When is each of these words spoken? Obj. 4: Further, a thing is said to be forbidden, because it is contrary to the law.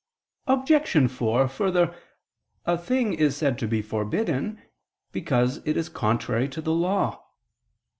Obj. 0.47 1.11
4: 1.11 1.47
Further, 1.47 1.95
a 2.65 2.75
thing 2.75 3.13
is 3.13 3.37
said 3.37 3.59
to 3.59 3.67
be 3.67 3.83
forbidden, 3.83 4.59
because 5.11 5.57
it 5.63 5.77
is 5.77 5.89
contrary 5.89 6.49
to 6.49 6.59
the 6.59 6.73
law. 6.73 7.23